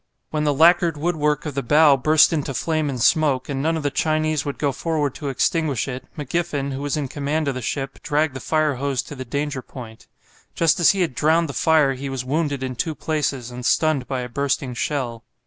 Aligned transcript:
When 0.31 0.45
the 0.45 0.53
lacquered 0.55 0.97
woodwork 0.97 1.45
of 1.45 1.53
the 1.53 1.61
bow 1.61 1.95
burst 1.95 2.33
into 2.33 2.55
flame 2.55 2.89
and 2.89 2.99
smoke, 2.99 3.49
and 3.49 3.61
none 3.61 3.77
of 3.77 3.83
the 3.83 3.91
Chinese 3.91 4.43
would 4.45 4.57
go 4.57 4.71
forward 4.71 5.13
to 5.13 5.29
extinguish 5.29 5.87
it, 5.87 6.05
McGiffen, 6.17 6.73
who 6.73 6.81
was 6.81 6.97
in 6.97 7.07
command 7.07 7.47
of 7.47 7.53
the 7.53 7.61
ship, 7.61 8.01
dragged 8.01 8.33
the 8.33 8.39
fire 8.39 8.77
hose 8.77 9.03
to 9.03 9.15
the 9.15 9.25
danger 9.25 9.61
point. 9.61 10.07
Just 10.55 10.79
as 10.79 10.89
he 10.89 11.01
had 11.01 11.13
drowned 11.13 11.47
the 11.49 11.53
fire 11.53 11.93
he 11.93 12.09
was 12.09 12.25
wounded 12.25 12.63
in 12.63 12.75
two 12.75 12.95
places 12.95 13.51
and 13.51 13.63
stunned 13.63 14.07
by 14.07 14.21
a 14.21 14.27
bursting 14.29 14.73
shell. 14.73 15.23